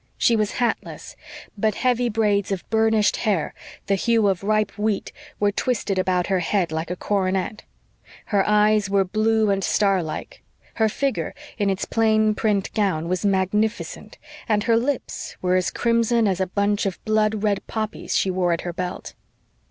[0.17, 1.15] She was hatless,
[1.55, 3.53] but heavy braids of burnished hair,
[3.85, 7.61] the hue of ripe wheat, were twisted about her head like a coronet;
[8.33, 10.41] her eyes were blue and star like;
[10.81, 14.17] her figure, in its plain print gown, was magnificent;
[14.49, 18.53] and her lips were as crimson as the bunch of blood red poppies she wore
[18.53, 19.13] at her belt.